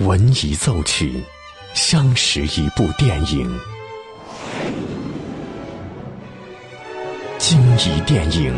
[0.00, 1.22] 文艺奏曲，
[1.74, 3.46] 相识一部电影，
[7.36, 8.54] 惊疑电影，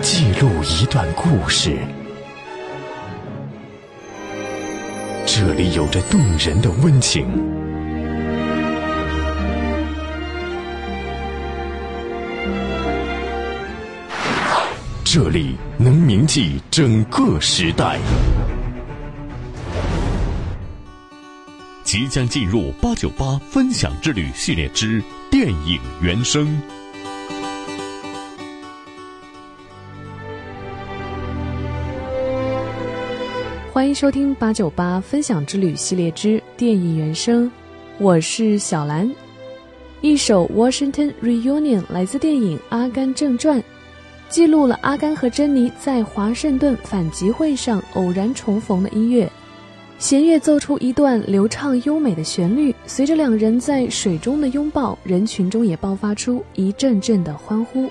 [0.00, 1.76] 记录一段故事。
[5.26, 7.26] 这里有着动人的温情，
[15.04, 17.98] 这里能铭记整个时代。
[21.94, 26.60] 即将进入八九八分享之旅系列之电影原声。
[33.72, 37.48] 欢迎收听八九八分享之旅系列之电影原声，
[38.00, 39.08] 我是小兰。
[40.00, 43.60] 一首《Washington Reunion》来自电影《阿甘正传》，
[44.28, 49.30] 记录了阿甘和珍妮在华盛顿反击会上偶然重逢的音乐。
[49.98, 57.88] 弦乐奏出一段流畅优美的旋律，随着两人在水中的拥抱，人群中也爆发出一阵阵的欢呼。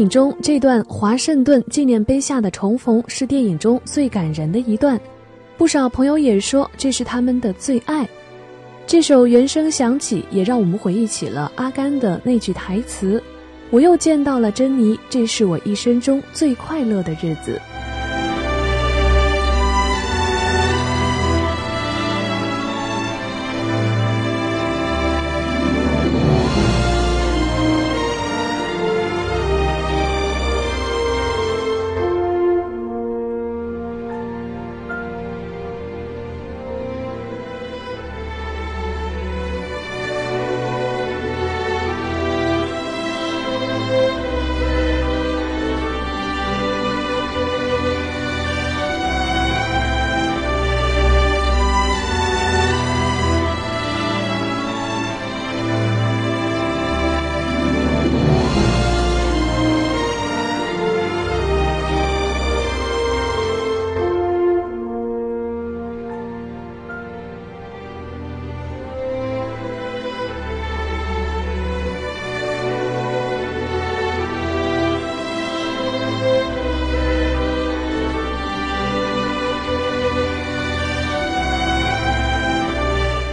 [0.00, 4.98] 影中这段华盛顿纪念碑下的重逢是电影中最感人的一段，
[5.58, 8.08] 不少朋友也说这是他们的最爱。
[8.86, 13.22] 这首原声响起，也让我们回忆起了阿甘的那句台词
[13.68, 17.60] ：“我又见到了珍妮，这是我一生中最快乐的日子。”